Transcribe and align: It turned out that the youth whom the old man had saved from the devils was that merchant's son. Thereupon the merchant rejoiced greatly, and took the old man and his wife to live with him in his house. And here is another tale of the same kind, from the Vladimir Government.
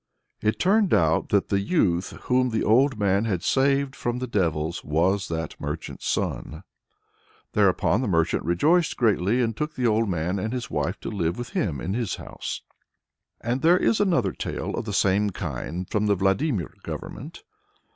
It 0.41 0.57
turned 0.57 0.95
out 0.95 1.29
that 1.29 1.49
the 1.49 1.59
youth 1.59 2.09
whom 2.23 2.49
the 2.49 2.63
old 2.63 2.97
man 2.97 3.25
had 3.25 3.43
saved 3.43 3.95
from 3.95 4.17
the 4.17 4.25
devils 4.25 4.83
was 4.83 5.27
that 5.27 5.61
merchant's 5.61 6.07
son. 6.07 6.63
Thereupon 7.53 8.01
the 8.01 8.07
merchant 8.07 8.43
rejoiced 8.43 8.97
greatly, 8.97 9.43
and 9.43 9.55
took 9.55 9.75
the 9.75 9.85
old 9.85 10.09
man 10.09 10.39
and 10.39 10.53
his 10.53 10.71
wife 10.71 10.99
to 11.01 11.11
live 11.11 11.37
with 11.37 11.49
him 11.49 11.79
in 11.79 11.93
his 11.93 12.15
house. 12.15 12.61
And 13.41 13.63
here 13.63 13.77
is 13.77 13.99
another 13.99 14.31
tale 14.31 14.73
of 14.73 14.85
the 14.85 14.91
same 14.93 15.29
kind, 15.29 15.87
from 15.87 16.07
the 16.07 16.15
Vladimir 16.15 16.73
Government. 16.81 17.43